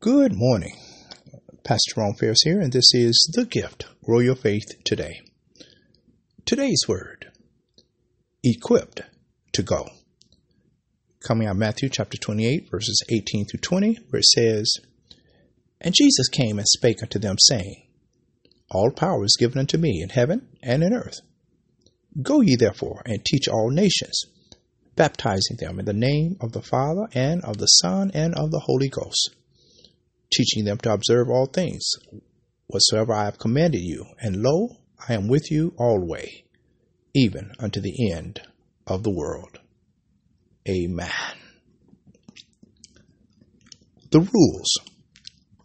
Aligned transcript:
Good 0.00 0.32
morning. 0.34 0.78
Pastor 1.62 2.00
Ron 2.00 2.14
Ferris 2.14 2.40
here, 2.42 2.58
and 2.58 2.72
this 2.72 2.94
is 2.94 3.30
The 3.34 3.44
Gift 3.44 3.84
Grow 4.02 4.20
Your 4.20 4.34
Faith 4.34 4.82
Today. 4.82 5.20
Today's 6.46 6.84
word 6.88 7.30
equipped 8.42 9.02
to 9.52 9.62
go. 9.62 9.90
Coming 11.22 11.48
out 11.48 11.50
of 11.50 11.58
Matthew 11.58 11.90
chapter 11.90 12.16
28, 12.16 12.70
verses 12.70 13.02
18 13.10 13.44
through 13.44 13.60
20, 13.60 13.98
where 14.08 14.20
it 14.20 14.24
says, 14.24 14.72
And 15.82 15.94
Jesus 15.94 16.28
came 16.28 16.58
and 16.58 16.66
spake 16.66 17.02
unto 17.02 17.18
them, 17.18 17.36
saying, 17.38 17.82
All 18.70 18.90
power 18.90 19.22
is 19.26 19.36
given 19.38 19.58
unto 19.58 19.76
me 19.76 20.00
in 20.02 20.08
heaven 20.08 20.48
and 20.62 20.82
in 20.82 20.94
earth. 20.94 21.20
Go 22.22 22.40
ye 22.40 22.56
therefore 22.56 23.02
and 23.04 23.22
teach 23.22 23.48
all 23.48 23.68
nations, 23.68 24.24
baptizing 24.96 25.58
them 25.58 25.78
in 25.78 25.84
the 25.84 25.92
name 25.92 26.38
of 26.40 26.52
the 26.52 26.62
Father 26.62 27.06
and 27.12 27.44
of 27.44 27.58
the 27.58 27.66
Son 27.66 28.10
and 28.14 28.34
of 28.34 28.50
the 28.50 28.60
Holy 28.60 28.88
Ghost, 28.88 29.36
teaching 30.32 30.64
them 30.64 30.78
to 30.78 30.92
observe 30.92 31.28
all 31.28 31.46
things 31.46 31.82
whatsoever 32.66 33.12
I 33.12 33.24
have 33.24 33.38
commanded 33.38 33.80
you. 33.80 34.06
And 34.20 34.36
lo, 34.36 34.76
I 35.08 35.14
am 35.14 35.28
with 35.28 35.50
you 35.50 35.74
alway, 35.78 36.44
even 37.14 37.52
unto 37.58 37.80
the 37.80 38.12
end 38.12 38.40
of 38.86 39.02
the 39.02 39.10
world. 39.10 39.58
Amen. 40.68 41.10
The 44.10 44.20
rules 44.20 44.78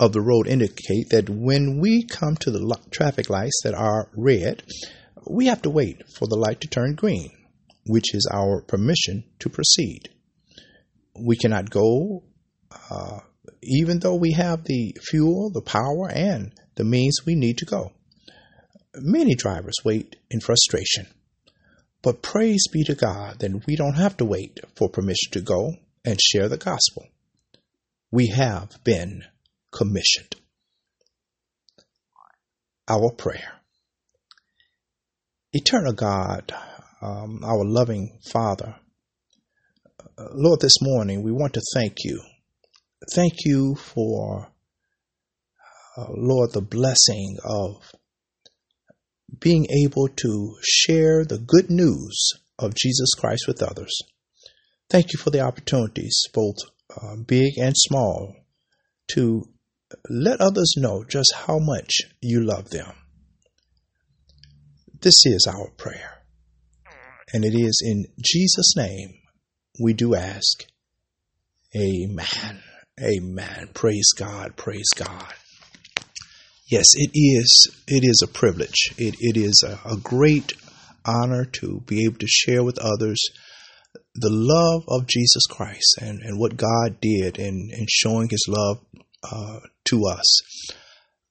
of 0.00 0.12
the 0.12 0.20
road 0.20 0.46
indicate 0.46 1.10
that 1.10 1.28
when 1.28 1.80
we 1.80 2.04
come 2.04 2.36
to 2.36 2.50
the 2.50 2.78
traffic 2.90 3.28
lights 3.28 3.60
that 3.64 3.74
are 3.74 4.08
red, 4.16 4.62
we 5.28 5.46
have 5.46 5.62
to 5.62 5.70
wait 5.70 6.08
for 6.08 6.26
the 6.28 6.36
light 6.36 6.60
to 6.60 6.68
turn 6.68 6.94
green, 6.94 7.30
which 7.86 8.14
is 8.14 8.28
our 8.32 8.62
permission 8.62 9.24
to 9.40 9.48
proceed. 9.48 10.08
We 11.20 11.36
cannot 11.36 11.70
go, 11.70 12.22
uh, 12.90 13.18
even 13.62 14.00
though 14.00 14.14
we 14.14 14.32
have 14.32 14.64
the 14.64 14.96
fuel, 15.00 15.50
the 15.50 15.62
power, 15.62 16.10
and 16.10 16.52
the 16.76 16.84
means 16.84 17.18
we 17.26 17.34
need 17.34 17.58
to 17.58 17.64
go. 17.64 17.92
Many 18.94 19.34
drivers 19.34 19.76
wait 19.84 20.16
in 20.30 20.40
frustration. 20.40 21.06
But 22.02 22.22
praise 22.22 22.66
be 22.72 22.84
to 22.84 22.94
God 22.94 23.40
that 23.40 23.66
we 23.66 23.76
don't 23.76 23.96
have 23.96 24.16
to 24.18 24.24
wait 24.24 24.60
for 24.76 24.88
permission 24.88 25.32
to 25.32 25.40
go 25.40 25.72
and 26.04 26.20
share 26.20 26.48
the 26.48 26.56
gospel. 26.56 27.06
We 28.10 28.28
have 28.28 28.82
been 28.84 29.24
commissioned. 29.72 30.36
Our 32.88 33.12
prayer. 33.12 33.52
Eternal 35.52 35.92
God, 35.92 36.52
um, 37.02 37.40
our 37.44 37.64
loving 37.64 38.18
Father, 38.30 38.76
uh, 40.16 40.24
Lord, 40.32 40.60
this 40.60 40.80
morning 40.80 41.22
we 41.22 41.32
want 41.32 41.54
to 41.54 41.62
thank 41.74 41.96
you. 42.04 42.22
Thank 43.14 43.32
you 43.44 43.74
for, 43.74 44.48
uh, 45.96 46.06
Lord, 46.10 46.52
the 46.52 46.60
blessing 46.60 47.38
of 47.44 47.82
being 49.40 49.66
able 49.84 50.08
to 50.08 50.56
share 50.62 51.24
the 51.24 51.38
good 51.38 51.70
news 51.70 52.32
of 52.58 52.74
Jesus 52.74 53.14
Christ 53.18 53.44
with 53.46 53.62
others. 53.62 53.96
Thank 54.90 55.12
you 55.12 55.18
for 55.18 55.30
the 55.30 55.40
opportunities, 55.40 56.22
both 56.32 56.56
uh, 56.96 57.16
big 57.16 57.58
and 57.58 57.74
small, 57.76 58.34
to 59.12 59.48
let 60.10 60.40
others 60.40 60.74
know 60.76 61.04
just 61.04 61.32
how 61.34 61.58
much 61.58 62.00
you 62.20 62.42
love 62.42 62.70
them. 62.70 62.92
This 65.00 65.24
is 65.24 65.46
our 65.48 65.70
prayer. 65.76 66.22
And 67.32 67.44
it 67.44 67.54
is 67.54 67.82
in 67.84 68.06
Jesus' 68.20 68.74
name 68.76 69.14
we 69.80 69.92
do 69.92 70.14
ask. 70.14 70.64
Amen. 71.76 72.62
Amen. 73.02 73.68
Praise 73.74 74.12
God. 74.16 74.56
Praise 74.56 74.88
God. 74.96 75.34
Yes, 76.70 76.86
it 76.94 77.10
is. 77.14 77.68
It 77.86 78.04
is 78.04 78.22
a 78.22 78.28
privilege. 78.28 78.92
It, 78.98 79.14
it 79.20 79.36
is 79.36 79.62
a, 79.66 79.78
a 79.88 79.96
great 79.96 80.52
honor 81.04 81.44
to 81.60 81.82
be 81.86 82.04
able 82.04 82.18
to 82.18 82.26
share 82.26 82.62
with 82.62 82.78
others 82.78 83.22
the 84.14 84.30
love 84.30 84.82
of 84.88 85.06
Jesus 85.06 85.46
Christ 85.48 85.98
and, 86.00 86.20
and 86.22 86.38
what 86.38 86.56
God 86.56 87.00
did 87.00 87.38
in, 87.38 87.70
in 87.72 87.86
showing 87.88 88.28
his 88.28 88.44
love 88.48 88.80
uh, 89.22 89.60
to 89.86 90.06
us. 90.06 90.72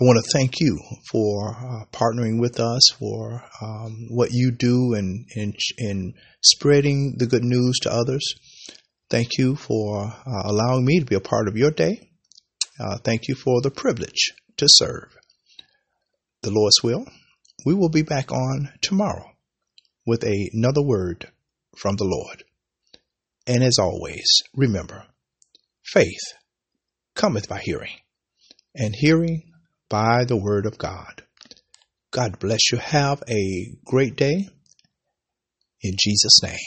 I 0.00 0.04
want 0.04 0.24
to 0.24 0.30
thank 0.32 0.60
you 0.60 0.78
for 1.10 1.50
uh, 1.50 1.84
partnering 1.92 2.40
with 2.40 2.58
us, 2.58 2.80
for 2.98 3.44
um, 3.60 4.06
what 4.08 4.30
you 4.32 4.50
do 4.50 4.94
in, 4.94 5.26
in, 5.36 5.52
in, 5.76 6.14
spreading 6.42 7.16
the 7.18 7.26
good 7.26 7.44
news 7.44 7.78
to 7.80 7.92
others. 7.92 8.24
Thank 9.10 9.38
you 9.38 9.56
for 9.56 10.04
uh, 10.06 10.42
allowing 10.44 10.84
me 10.84 11.00
to 11.00 11.04
be 11.04 11.16
a 11.16 11.20
part 11.20 11.48
of 11.48 11.56
your 11.56 11.72
day. 11.72 12.08
Uh, 12.78 12.98
thank 12.98 13.26
you 13.26 13.34
for 13.34 13.60
the 13.60 13.70
privilege 13.70 14.32
to 14.56 14.66
serve. 14.68 15.14
The 16.42 16.52
Lord's 16.52 16.82
will, 16.82 17.04
we 17.66 17.74
will 17.74 17.88
be 17.88 18.02
back 18.02 18.32
on 18.32 18.70
tomorrow 18.80 19.32
with 20.06 20.24
another 20.24 20.82
word 20.82 21.28
from 21.76 21.96
the 21.96 22.04
Lord. 22.04 22.44
And 23.46 23.64
as 23.64 23.78
always, 23.80 24.26
remember, 24.54 25.04
faith 25.84 26.22
cometh 27.14 27.48
by 27.48 27.60
hearing, 27.62 27.96
and 28.74 28.94
hearing 28.94 29.52
by 29.88 30.24
the 30.24 30.36
word 30.36 30.66
of 30.66 30.78
God. 30.78 31.24
God 32.12 32.38
bless 32.38 32.70
you. 32.72 32.78
Have 32.78 33.22
a 33.28 33.76
great 33.84 34.16
day. 34.16 34.48
In 35.82 35.96
Jesus' 35.98 36.42
name. 36.42 36.58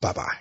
Bye 0.00 0.12
bye. 0.12 0.38